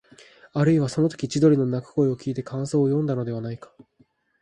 [0.53, 3.71] あるいは、そのとき千鳥の鳴く声をきいて感想をよんだのではないか、